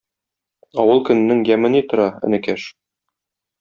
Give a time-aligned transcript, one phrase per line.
[0.85, 2.71] Авыл көненең яме ни тора, энекәш.